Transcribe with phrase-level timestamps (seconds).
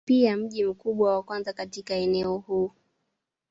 [0.01, 2.71] Ni pia mji mkubwa wa kwanza katika eneo huu.